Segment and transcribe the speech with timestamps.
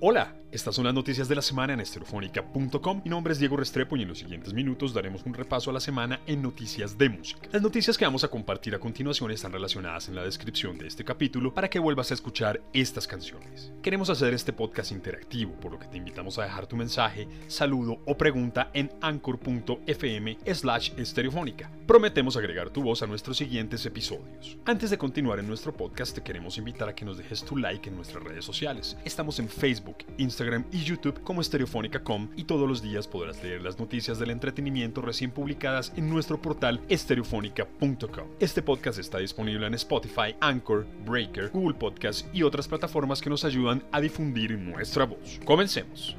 [0.00, 3.02] Hola, estas son las noticias de la semana en estereofónica.com.
[3.04, 5.80] Mi nombre es Diego Restrepo y en los siguientes minutos daremos un repaso a la
[5.80, 7.46] semana en noticias de música.
[7.52, 11.04] Las noticias que vamos a compartir a continuación están relacionadas en la descripción de este
[11.04, 13.72] capítulo para que vuelvas a escuchar estas canciones.
[13.82, 18.00] Queremos hacer este podcast interactivo, por lo que te invitamos a dejar tu mensaje, saludo
[18.06, 21.70] o pregunta en anchor.fm slash estereofónica.
[21.86, 24.56] Prometemos agregar tu voz a nuestros siguientes episodios.
[24.64, 27.88] Antes de continuar en nuestro podcast, te queremos invitar a que nos dejes tu like
[27.88, 28.96] en nuestras redes sociales.
[29.04, 30.37] Estamos en Facebook, Instagram
[30.70, 35.32] y YouTube como Estereofónica.com y todos los días podrás leer las noticias del entretenimiento recién
[35.32, 38.28] publicadas en nuestro portal estereofónica.com.
[38.38, 43.44] Este podcast está disponible en Spotify, Anchor, Breaker, Google Podcast y otras plataformas que nos
[43.44, 45.40] ayudan a difundir nuestra voz.
[45.44, 46.16] Comencemos.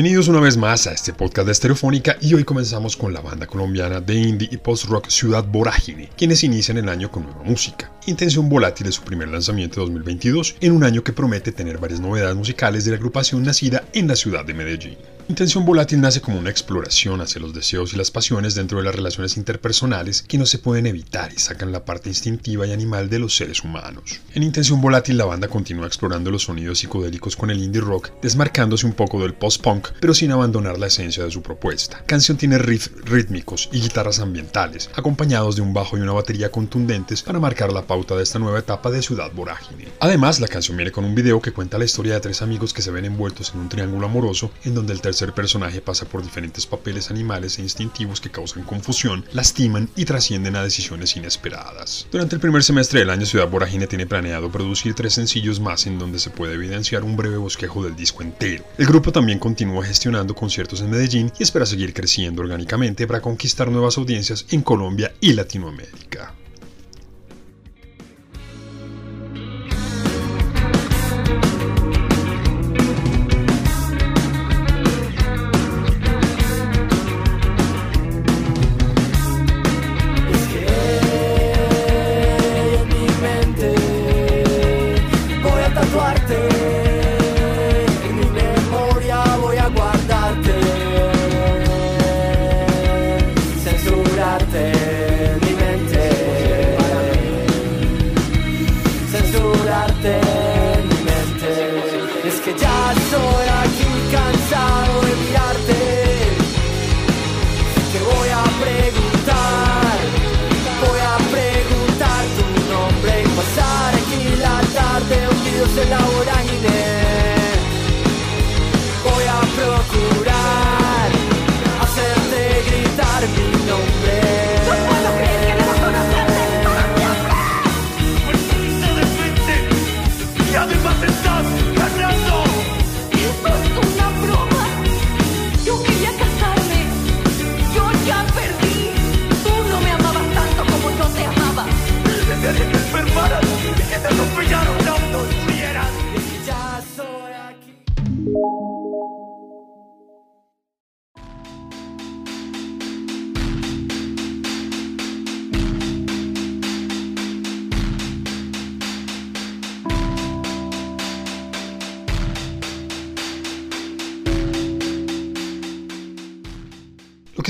[0.00, 3.46] Bienvenidos una vez más a este podcast de Estereofónica y hoy comenzamos con la banda
[3.46, 7.92] colombiana de indie y post-rock Ciudad Vorágine, quienes inician el año con nueva música.
[8.06, 12.00] Intención Volátil es su primer lanzamiento de 2022, en un año que promete tener varias
[12.00, 14.96] novedades musicales de la agrupación nacida en la ciudad de Medellín.
[15.30, 18.96] Intención volátil nace como una exploración hacia los deseos y las pasiones dentro de las
[18.96, 23.20] relaciones interpersonales que no se pueden evitar y sacan la parte instintiva y animal de
[23.20, 24.20] los seres humanos.
[24.34, 28.86] En Intención volátil la banda continúa explorando los sonidos psicodélicos con el indie rock, desmarcándose
[28.86, 32.02] un poco del post-punk, pero sin abandonar la esencia de su propuesta.
[32.06, 37.22] Canción tiene riffs rítmicos y guitarras ambientales, acompañados de un bajo y una batería contundentes
[37.22, 39.88] para marcar la pauta de esta nueva etapa de Ciudad Vorágine.
[39.98, 42.82] Además, la canción viene con un video que cuenta la historia de tres amigos que
[42.82, 46.66] se ven envueltos en un triángulo amoroso en donde el tercer personaje pasa por diferentes
[46.66, 52.06] papeles animales e instintivos que causan confusión, lastiman y trascienden a decisiones inesperadas.
[52.12, 55.98] Durante el primer semestre del año, Ciudad Vorágine tiene planeado producir tres sencillos más en
[55.98, 58.62] donde se puede evidenciar un breve bosquejo del disco entero.
[58.78, 63.68] El grupo también continúa gestionando conciertos en Medellín y espera seguir creciendo orgánicamente para conquistar
[63.68, 66.36] nuevas audiencias en Colombia y Latinoamérica.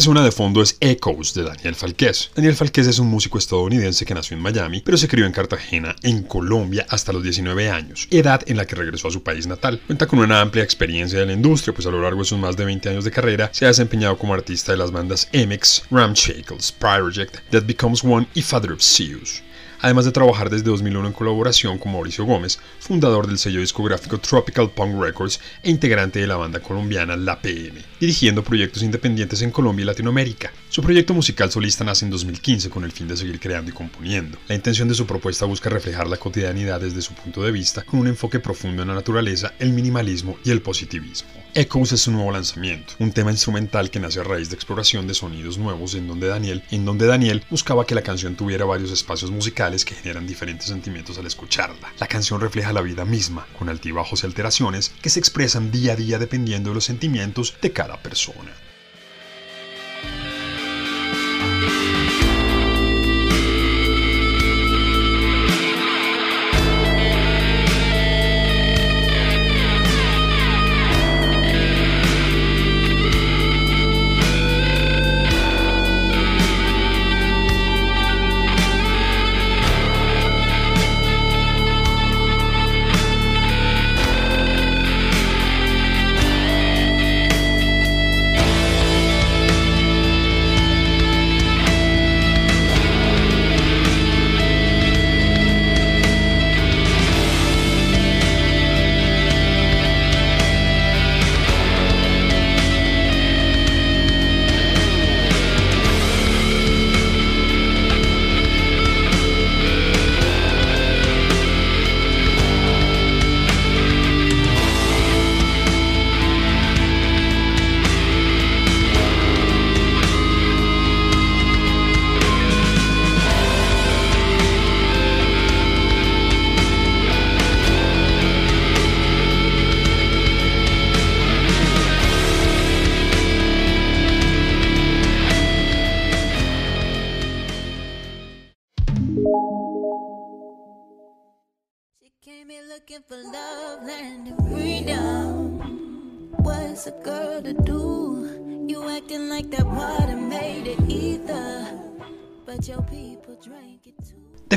[0.01, 2.31] Que suena de fondo es Echoes de Daniel Falquez.
[2.35, 5.95] Daniel Falquez es un músico estadounidense que nació en Miami, pero se crió en Cartagena,
[6.03, 9.79] en Colombia, hasta los 19 años, edad en la que regresó a su país natal.
[9.87, 12.57] Cuenta con una amplia experiencia en la industria, pues a lo largo de sus más
[12.57, 16.73] de 20 años de carrera se ha desempeñado como artista de las bandas MX, Ramshackles,
[16.73, 19.43] Project, That Becomes One y Father of Zeus
[19.83, 24.71] además de trabajar desde 2001 en colaboración con Mauricio Gómez, fundador del sello discográfico Tropical
[24.71, 29.83] Punk Records e integrante de la banda colombiana La PM, dirigiendo proyectos independientes en Colombia
[29.83, 30.53] y Latinoamérica.
[30.69, 34.39] Su proyecto musical solista nace en 2015 con el fin de seguir creando y componiendo.
[34.49, 38.01] La intención de su propuesta busca reflejar la cotidianidad desde su punto de vista con
[38.01, 41.40] un enfoque profundo en la naturaleza, el minimalismo y el positivismo.
[41.55, 45.15] Echoes es su nuevo lanzamiento, un tema instrumental que nace a raíz de exploración de
[45.15, 49.33] sonidos nuevos en donde Daniel, en donde Daniel buscaba que la canción tuviera varios espacios
[49.33, 51.93] musicales que generan diferentes sentimientos al escucharla.
[51.99, 55.97] La canción refleja la vida misma, con altibajos y alteraciones que se expresan día a
[55.97, 58.53] día dependiendo de los sentimientos de cada persona.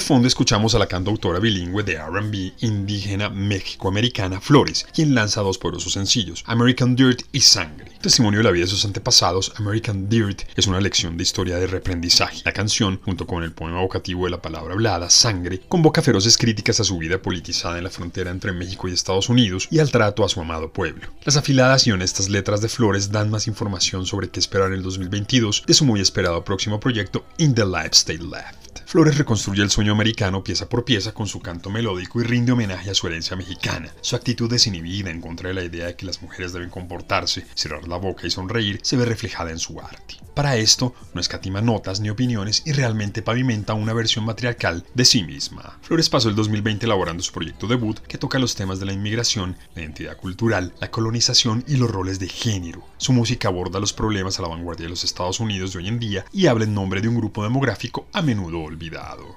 [0.03, 5.93] Fondo escuchamos a la cantautora bilingüe de RB indígena méxico-americana Flores, quien lanza dos poderosos
[5.93, 7.93] sencillos, American Dirt y Sangre.
[8.01, 11.67] Testimonio de la vida de sus antepasados, American Dirt es una lección de historia de
[11.67, 12.41] reaprendizaje.
[12.43, 16.81] La canción, junto con el poema evocativo de la palabra hablada, Sangre, convoca feroces críticas
[16.81, 20.25] a su vida politizada en la frontera entre México y Estados Unidos y al trato
[20.25, 21.07] a su amado pueblo.
[21.23, 24.83] Las afiladas y honestas letras de Flores dan más información sobre qué esperar en el
[24.83, 28.72] 2022 de su muy esperado próximo proyecto In the Life Stay Left.
[28.93, 32.91] Flores reconstruye el sueño americano pieza por pieza con su canto melódico y rinde homenaje
[32.91, 33.91] a su herencia mexicana.
[34.01, 37.87] Su actitud desinhibida en contra de la idea de que las mujeres deben comportarse, cerrar
[37.87, 40.17] la boca y sonreír se ve reflejada en su arte.
[40.35, 45.23] Para esto, no escatima notas ni opiniones y realmente pavimenta una versión matriarcal de sí
[45.23, 45.79] misma.
[45.81, 49.57] Flores pasó el 2020 elaborando su proyecto debut que toca los temas de la inmigración,
[49.73, 52.85] la identidad cultural, la colonización y los roles de género.
[52.97, 55.99] Su música aborda los problemas a la vanguardia de los Estados Unidos de hoy en
[55.99, 59.35] día y habla en nombre de un grupo demográfico a menudo olvidado olvidado.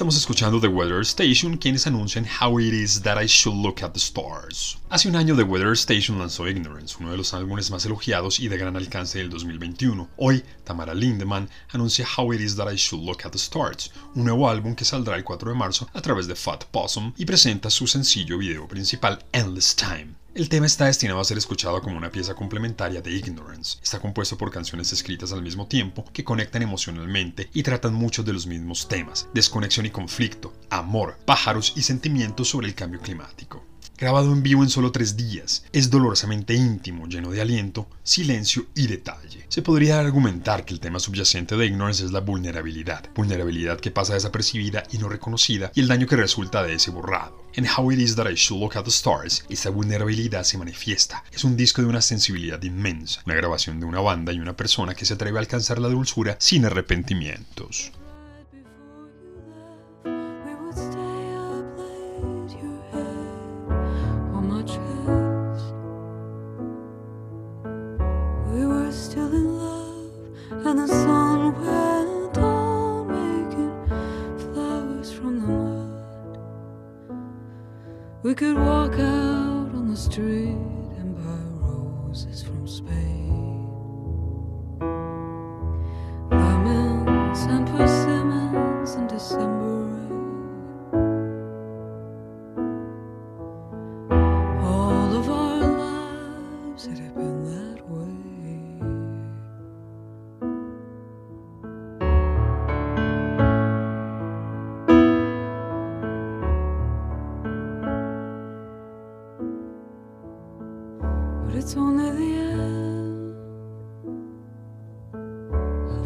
[0.00, 3.92] Estamos escuchando The Weather Station, quienes anuncian How It Is That I Should Look at
[3.92, 4.78] the Stars.
[4.88, 8.48] Hace un año The Weather Station lanzó Ignorance, uno de los álbumes más elogiados y
[8.48, 10.08] de gran alcance del 2021.
[10.16, 14.24] Hoy, Tamara Lindemann anuncia How It Is That I Should Look at the Stars, un
[14.24, 17.68] nuevo álbum que saldrá el 4 de marzo a través de Fat Possum y presenta
[17.68, 20.14] su sencillo video principal Endless Time.
[20.32, 23.78] El tema está destinado a ser escuchado como una pieza complementaria de Ignorance.
[23.82, 28.32] Está compuesto por canciones escritas al mismo tiempo que conectan emocionalmente y tratan muchos de
[28.32, 33.69] los mismos temas, desconexión y conflicto, amor, pájaros y sentimientos sobre el cambio climático.
[34.00, 35.64] Grabado en vivo en solo tres días.
[35.72, 39.44] Es dolorosamente íntimo, lleno de aliento, silencio y detalle.
[39.48, 44.14] Se podría argumentar que el tema subyacente de Ignorance es la vulnerabilidad, vulnerabilidad que pasa
[44.14, 47.44] desapercibida y no reconocida, y el daño que resulta de ese borrado.
[47.52, 51.22] En How It Is That I Should Look at the Stars, esa vulnerabilidad se manifiesta.
[51.30, 54.94] Es un disco de una sensibilidad inmensa, una grabación de una banda y una persona
[54.94, 57.92] que se atreve a alcanzar la dulzura sin arrepentimientos.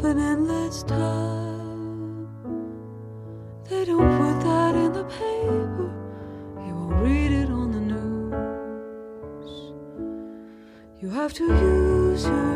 [0.04, 2.28] An endless time.
[3.68, 5.90] They don't put that in the paper,
[6.66, 9.52] you won't read it on the news.
[11.00, 12.53] You have to use your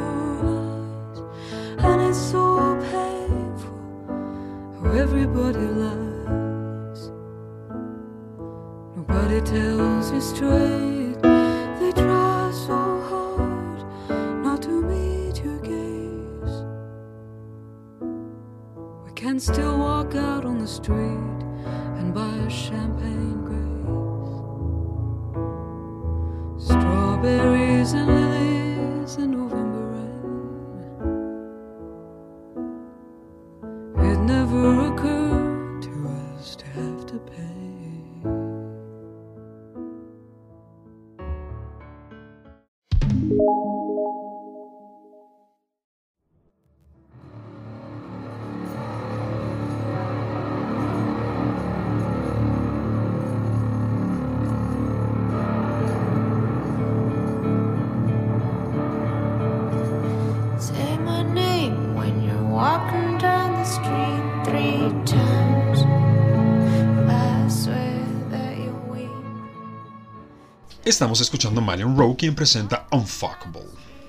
[70.89, 73.61] Estamos escuchando a Marion Rowe quien presenta Unfuckable.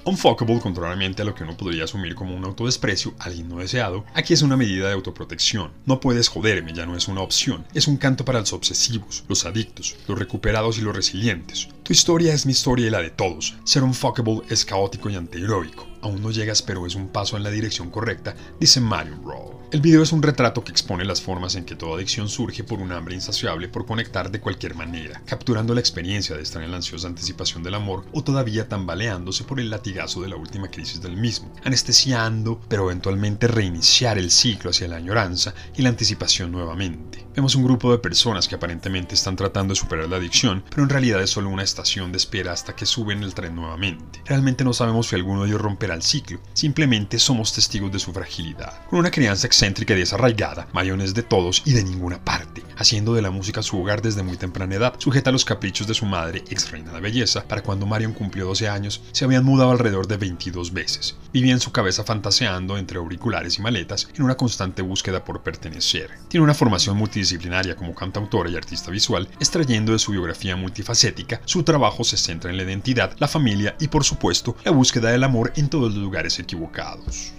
[0.05, 4.33] Unfuckable, contrariamente a lo que uno podría asumir como un autodesprecio, alguien no deseado, aquí
[4.33, 5.73] es una medida de autoprotección.
[5.85, 7.65] No puedes joderme, ya no es una opción.
[7.73, 11.67] Es un canto para los obsesivos, los adictos, los recuperados y los resilientes.
[11.83, 13.55] Tu historia es mi historia y la de todos.
[13.65, 15.85] Ser unfuckable es caótico y antiheroico.
[16.01, 19.58] Aún no llegas, pero es un paso en la dirección correcta, dice Marion Rowe.
[19.71, 22.79] El video es un retrato que expone las formas en que toda adicción surge por
[22.79, 26.77] un hambre insaciable por conectar de cualquier manera, capturando la experiencia de estar en la
[26.77, 31.17] ansiosa anticipación del amor o todavía tambaleándose por el latigazo de la última crisis del
[31.17, 37.27] mismo, anestesiando, pero eventualmente reiniciar el ciclo hacia la añoranza y la anticipación nuevamente.
[37.35, 40.89] Vemos un grupo de personas que aparentemente están tratando de superar la adicción, pero en
[40.89, 44.23] realidad es solo una estación de espera hasta que suben el tren nuevamente.
[44.25, 48.11] Realmente no sabemos si alguno de ellos romperá el ciclo, simplemente somos testigos de su
[48.11, 48.85] fragilidad.
[48.87, 53.13] Con una crianza excéntrica y desarraigada, Marion es de todos y de ninguna parte, haciendo
[53.13, 56.05] de la música su hogar desde muy temprana edad, sujeta a los caprichos de su
[56.05, 60.07] madre, ex reina de belleza, para cuando Marion cumplió 12 años, se habían mudado alrededor
[60.07, 61.17] de 22 veces.
[61.33, 66.09] Vivía en su cabeza fantaseando entre auriculares y maletas en una constante búsqueda por pertenecer.
[66.29, 71.63] Tiene una formación multidisciplinaria como cantautora y artista visual, extrayendo de su biografía multifacética, su
[71.63, 75.51] trabajo se centra en la identidad, la familia y por supuesto la búsqueda del amor
[75.57, 77.33] en todos los lugares equivocados.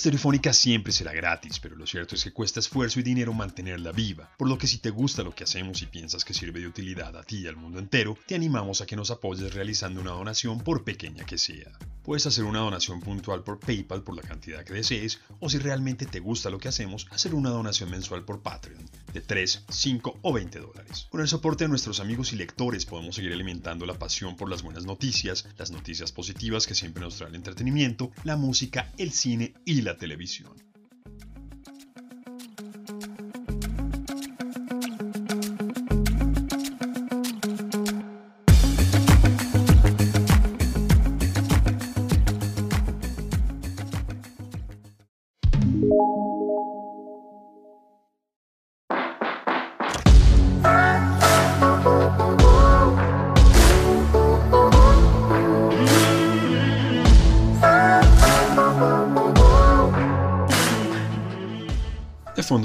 [0.00, 4.30] Estereofónica siempre será gratis, pero lo cierto es que cuesta esfuerzo y dinero mantenerla viva,
[4.38, 7.14] por lo que si te gusta lo que hacemos y piensas que sirve de utilidad
[7.18, 10.60] a ti y al mundo entero, te animamos a que nos apoyes realizando una donación
[10.60, 11.78] por pequeña que sea.
[12.02, 16.06] Puedes hacer una donación puntual por PayPal por la cantidad que desees, o si realmente
[16.06, 20.32] te gusta lo que hacemos, hacer una donación mensual por Patreon de 3, 5 o
[20.32, 21.08] 20 dólares.
[21.10, 24.62] Con el soporte de nuestros amigos y lectores podemos seguir alimentando la pasión por las
[24.62, 29.52] buenas noticias, las noticias positivas que siempre nos trae el entretenimiento, la música, el cine
[29.66, 30.54] y la televisión.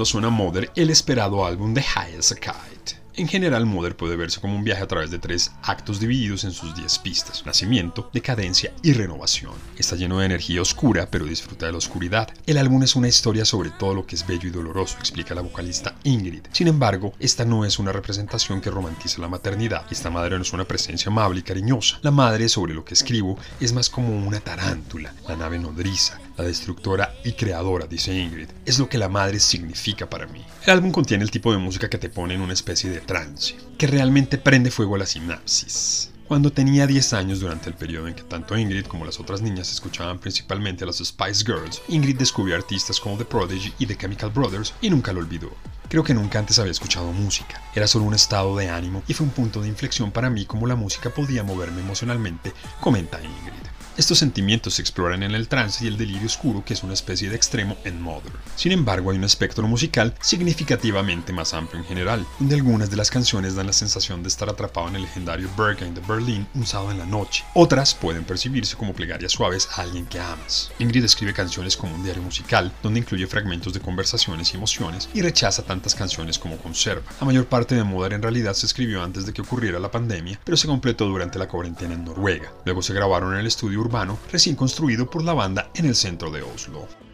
[0.06, 3.06] Suena Mother, el esperado álbum de High as Kite.
[3.18, 6.52] En general, Mother puede verse como un viaje a través de tres actos divididos en
[6.52, 9.54] sus 10 pistas: nacimiento, decadencia y renovación.
[9.78, 12.28] Está lleno de energía oscura, pero disfruta de la oscuridad.
[12.44, 15.40] El álbum es una historia sobre todo lo que es bello y doloroso, explica la
[15.40, 16.42] vocalista Ingrid.
[16.52, 19.86] Sin embargo, esta no es una representación que romantiza la maternidad.
[19.90, 21.98] Esta madre no es una presencia amable y cariñosa.
[22.02, 26.44] La madre, sobre lo que escribo, es más como una tarántula, la nave nodriza, la
[26.44, 28.48] destructora y creadora, dice Ingrid.
[28.64, 30.44] Es lo que la madre significa para mí.
[30.64, 33.56] El álbum contiene el tipo de música que te pone en una especie de trance,
[33.78, 36.10] que realmente prende fuego a la sinapsis.
[36.28, 39.70] Cuando tenía 10 años, durante el periodo en que tanto Ingrid como las otras niñas
[39.70, 44.30] escuchaban principalmente a las Spice Girls, Ingrid descubrió artistas como The Prodigy y The Chemical
[44.30, 45.52] Brothers y nunca lo olvidó.
[45.88, 49.24] Creo que nunca antes había escuchado música, era solo un estado de ánimo y fue
[49.24, 53.65] un punto de inflexión para mí como la música podía moverme emocionalmente, comenta Ingrid.
[53.96, 57.30] Estos sentimientos se exploran en el trance y el delirio oscuro, que es una especie
[57.30, 58.30] de extremo en Mother.
[58.54, 63.10] Sin embargo, hay un espectro musical significativamente más amplio en general, donde algunas de las
[63.10, 66.90] canciones dan la sensación de estar atrapado en el legendario Berghain de Berlín un sábado
[66.90, 67.46] en la noche.
[67.54, 70.70] Otras pueden percibirse como plegarias suaves a alguien que amas.
[70.78, 75.22] Ingrid escribe canciones como un diario musical, donde incluye fragmentos de conversaciones y emociones, y
[75.22, 77.10] rechaza tantas canciones como conserva.
[77.18, 80.38] La mayor parte de Mother en realidad se escribió antes de que ocurriera la pandemia,
[80.44, 82.52] pero se completó durante la cuarentena en Noruega.
[82.66, 86.30] Luego se grabaron en el estudio urbano recién construido por la banda en el centro
[86.30, 87.05] de Oslo.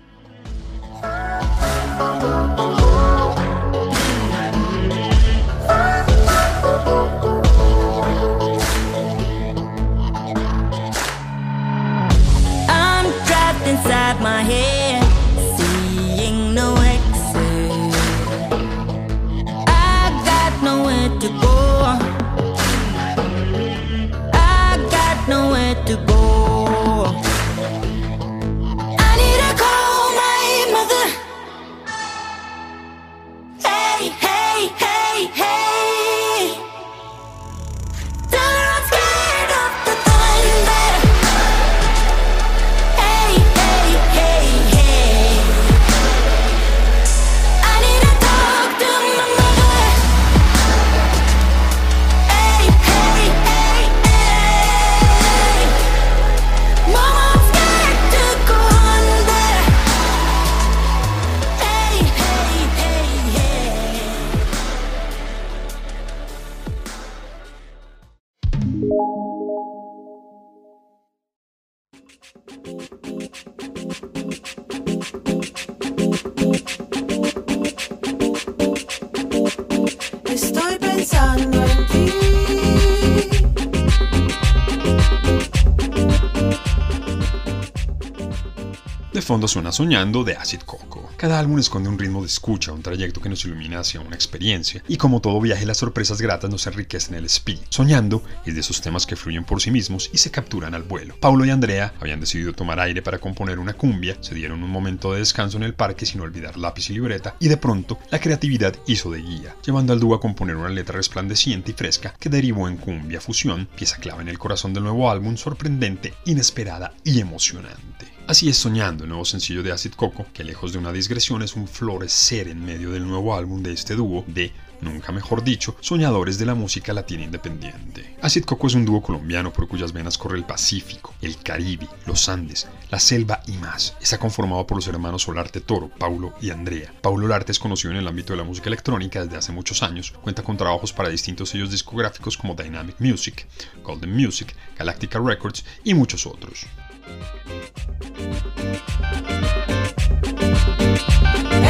[89.32, 91.08] Fondo suena Soñando de Acid Coco.
[91.16, 94.84] Cada álbum esconde un ritmo de escucha, un trayecto que nos ilumina hacia una experiencia,
[94.88, 97.64] y como todo viaje, las sorpresas gratas nos enriquecen el espíritu.
[97.70, 101.16] Soñando es de esos temas que fluyen por sí mismos y se capturan al vuelo.
[101.18, 105.14] Paulo y Andrea habían decidido tomar aire para componer una cumbia, se dieron un momento
[105.14, 108.76] de descanso en el parque sin olvidar lápiz y libreta, y de pronto la creatividad
[108.86, 112.68] hizo de guía, llevando al dúo a componer una letra resplandeciente y fresca que derivó
[112.68, 118.11] en cumbia fusión, pieza clave en el corazón del nuevo álbum, sorprendente, inesperada y emocionante.
[118.28, 121.56] Así es Soñando, el nuevo sencillo de Acid Coco, que lejos de una digresión es
[121.56, 126.38] un florecer en medio del nuevo álbum de este dúo de, nunca mejor dicho, soñadores
[126.38, 128.16] de la música latina independiente.
[128.22, 132.28] Acid Coco es un dúo colombiano por cuyas venas corre el Pacífico, el Caribe, los
[132.28, 133.96] Andes, la selva y más.
[134.00, 136.94] Está conformado por los hermanos Solarte Toro, Paulo y Andrea.
[137.02, 140.12] Paulo Olarte es conocido en el ámbito de la música electrónica desde hace muchos años,
[140.22, 143.48] cuenta con trabajos para distintos sellos discográficos como Dynamic Music,
[143.82, 146.66] Golden Music, Galactica Records y muchos otros.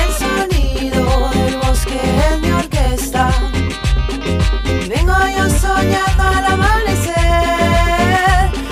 [0.00, 3.30] El sonido del bosque es mi orquesta.
[4.88, 7.14] Vengo yo soñando al amanecer.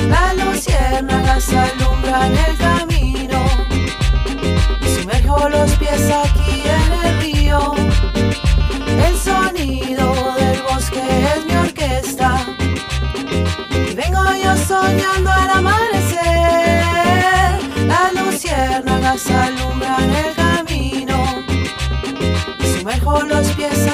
[0.09, 3.39] Las luciérnagas alumbran el camino.
[4.95, 7.75] Sumerjo los pies aquí en el río.
[9.07, 11.03] El sonido del bosque
[11.35, 12.50] es mi orquesta.
[19.21, 21.45] pies alumbran el camino.
[22.59, 23.90] Y sumerjo los pies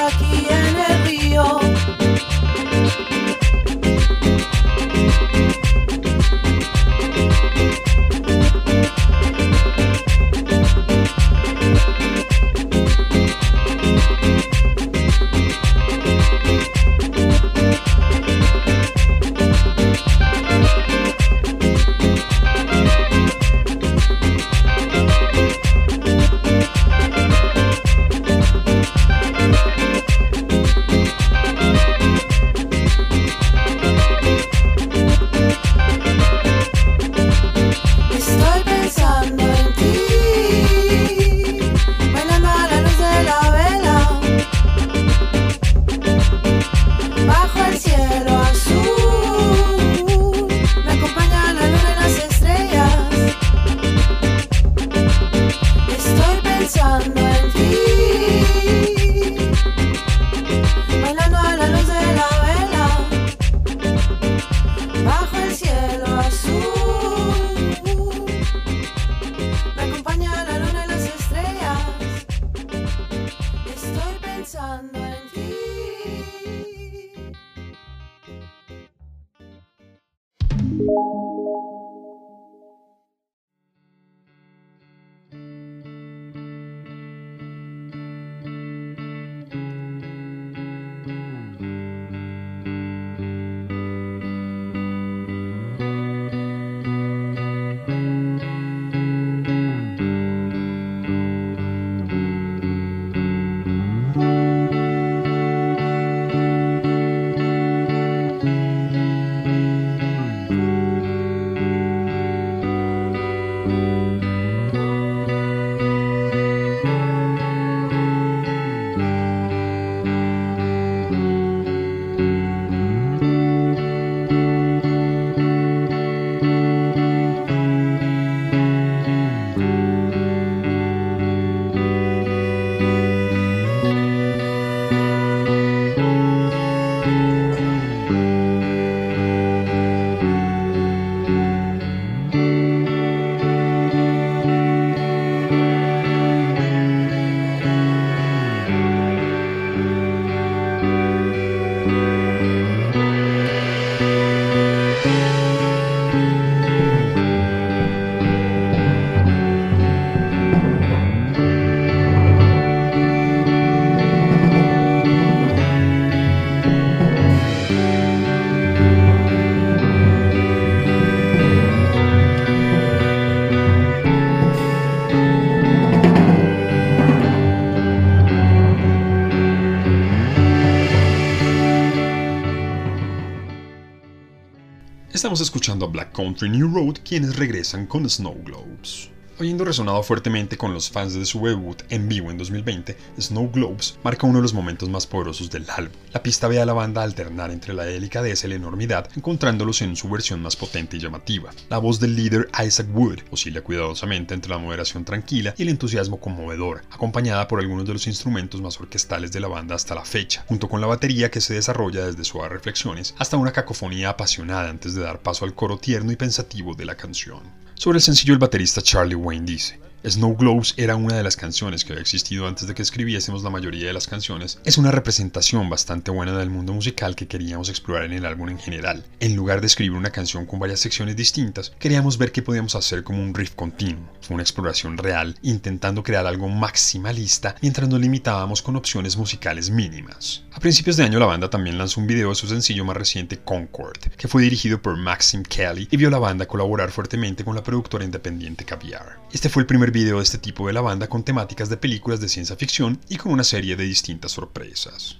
[185.17, 189.09] Estamos escuchando a Black Country New Road, quienes regresan con Snow Globes.
[189.39, 193.99] Habiendo resonado fuertemente con los fans de su debut en vivo en 2020, Snow Globes
[194.03, 195.95] marca uno de los momentos más poderosos del álbum.
[196.11, 199.95] La pista ve a la banda alternar entre la delicadeza y la enormidad, encontrándolos en
[199.95, 201.51] su versión más potente y llamativa.
[201.69, 206.19] La voz del líder Isaac Wood oscila cuidadosamente entre la moderación tranquila y el entusiasmo
[206.19, 210.45] conmovedor, acompañada por algunos de los instrumentos más orquestales de la banda hasta la fecha,
[210.47, 214.95] junto con la batería que se desarrolla desde suaves reflexiones hasta una cacofonía apasionada antes
[214.95, 217.66] de dar paso al coro tierno y pensativo de la canción.
[217.77, 221.83] Sobre el sencillo el baterista Charlie Wayne dice, Snow Globes era una de las canciones
[221.83, 224.59] que había existido antes de que escribiésemos la mayoría de las canciones.
[224.63, 228.59] Es una representación bastante buena del mundo musical que queríamos explorar en el álbum en
[228.59, 229.03] general.
[229.19, 233.03] En lugar de escribir una canción con varias secciones distintas, queríamos ver qué podíamos hacer
[233.03, 234.09] como un riff continuo.
[234.21, 240.43] Fue una exploración real, intentando crear algo maximalista mientras nos limitábamos con opciones musicales mínimas.
[240.53, 243.39] A principios de año la banda también lanzó un video de su sencillo más reciente
[243.39, 247.55] Concord, que fue dirigido por Maxim Kelly y vio a la banda colaborar fuertemente con
[247.55, 249.19] la productora independiente Caviar.
[249.31, 252.19] Este fue el primer video de este tipo de la banda con temáticas de películas
[252.19, 255.17] de ciencia ficción y con una serie de distintas sorpresas.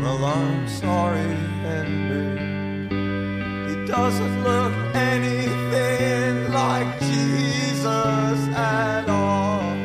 [0.00, 2.88] Well, I'm sorry, Henry.
[3.68, 9.76] He doesn't look anything like Jesus at all.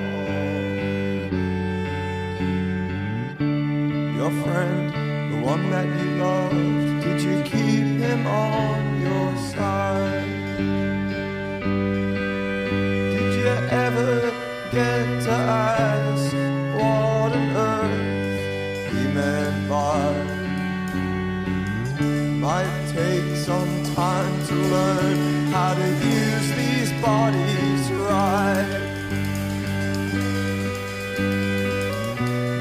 [4.15, 4.93] Your friend,
[5.33, 6.80] the one that you loved,
[8.31, 10.25] on your side.
[13.13, 13.53] Did you
[13.85, 14.31] ever
[14.71, 16.33] get to ask
[16.77, 20.13] what on earth he meant by?
[22.47, 25.17] Might take some time to learn
[25.55, 25.87] how to
[26.19, 28.81] use these bodies right.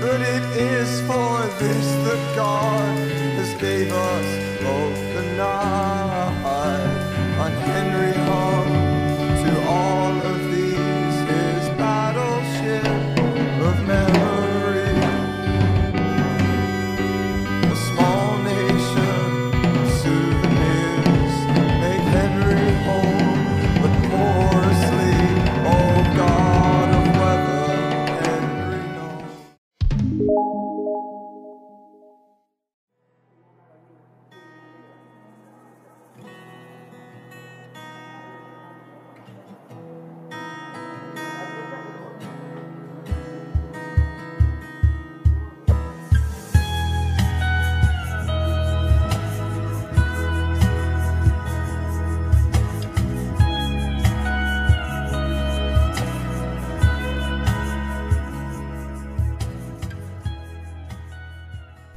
[0.03, 2.97] But it is for this that God
[3.37, 4.29] has gave us
[4.63, 5.10] hope.
[5.41, 5.90] The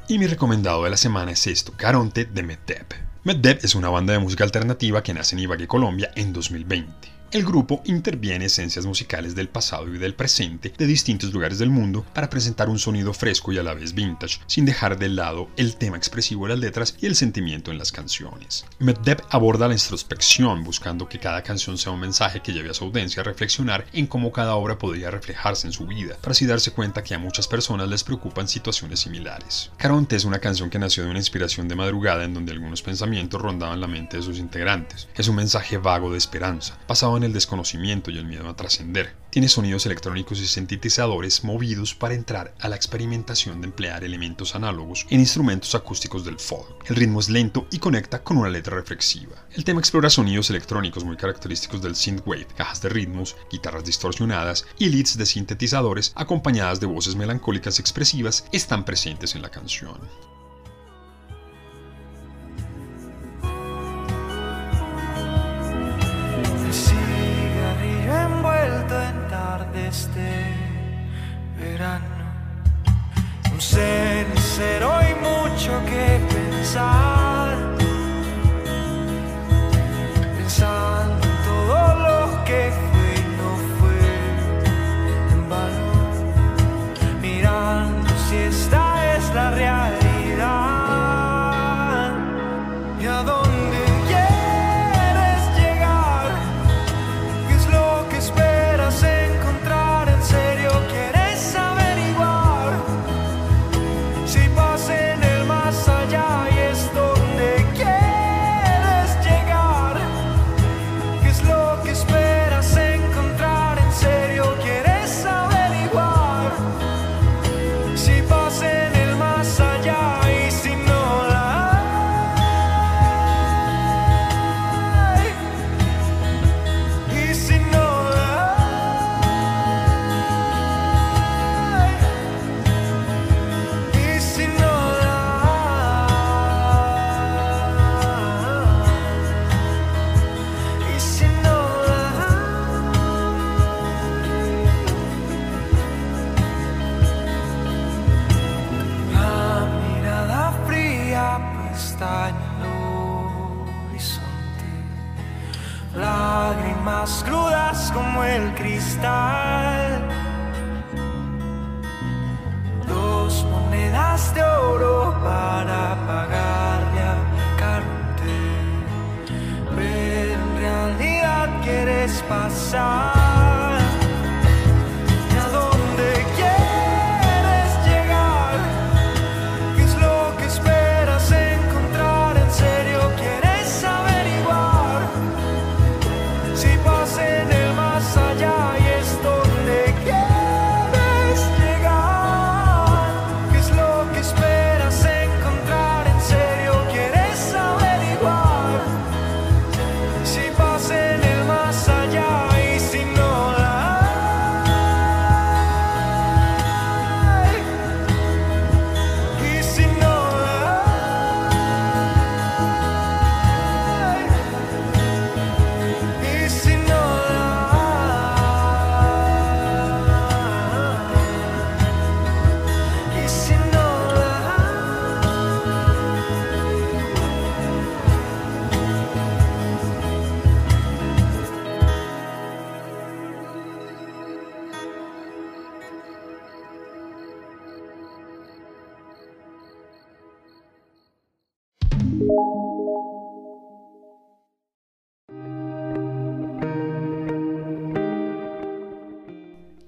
[0.06, 2.86] Y mi recomendado de la semana es esto, Caronte de Meddeb.
[3.22, 7.08] Meddeb es una banda de música alternativa que nace en Ibagué, Colombia en 2020.
[7.30, 12.04] El grupo interviene esencias musicales del pasado y del presente de distintos lugares del mundo
[12.14, 15.76] para presentar un sonido fresco y a la vez vintage, sin dejar de lado el
[15.76, 18.64] tema expresivo de las letras y el sentimiento en las canciones.
[18.78, 22.84] Meddeb aborda la introspección, buscando que cada canción sea un mensaje que lleve a su
[22.84, 26.70] audiencia a reflexionar en cómo cada obra podría reflejarse en su vida, para así darse
[26.70, 29.70] cuenta que a muchas personas les preocupan situaciones similares.
[29.76, 33.40] Caronte es una canción que nació de una inspiración de madrugada en donde algunos pensamientos
[33.40, 35.08] rondaban la mente de sus integrantes.
[35.16, 39.14] Es un mensaje vago de esperanza, basado el desconocimiento y el miedo a trascender.
[39.30, 45.06] Tiene sonidos electrónicos y sintetizadores movidos para entrar a la experimentación de emplear elementos análogos
[45.10, 46.88] en instrumentos acústicos del folk.
[46.88, 49.46] El ritmo es lento y conecta con una letra reflexiva.
[49.52, 54.88] El tema explora sonidos electrónicos muy característicos del synthwave, cajas de ritmos, guitarras distorsionadas y
[54.88, 59.98] leads de sintetizadores acompañadas de voces melancólicas expresivas están presentes en la canción.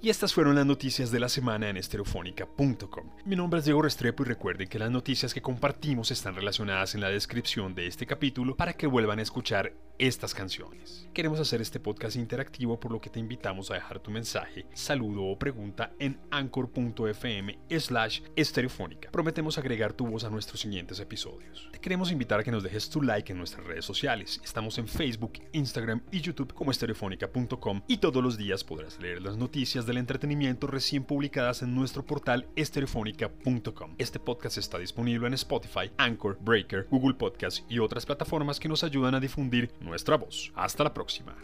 [0.06, 3.10] Y estas fueron las noticias de la semana en estereofónica.com.
[3.24, 7.00] Mi nombre es Diego Restrepo y recuerden que las noticias que compartimos están relacionadas en
[7.00, 11.08] la descripción de este capítulo para que vuelvan a escuchar estas canciones.
[11.12, 15.24] Queremos hacer este podcast interactivo por lo que te invitamos a dejar tu mensaje, saludo
[15.24, 19.10] o pregunta en anchor.fm slash estereofónica.
[19.10, 21.70] Prometemos agregar tu voz a nuestros siguientes episodios.
[21.72, 24.40] Te queremos invitar a que nos dejes tu like en nuestras redes sociales.
[24.44, 29.38] Estamos en Facebook, Instagram y YouTube como estereofónica.com y todos los días podrás leer las
[29.38, 33.94] noticias del entretenimiento recién publicadas en nuestro portal estereofónica.com.
[33.96, 38.84] Este podcast está disponible en Spotify, Anchor, Breaker, Google Podcast y otras plataformas que nos
[38.84, 40.52] ayudan a difundir nuestra voz.
[40.54, 41.36] Hasta la próxima.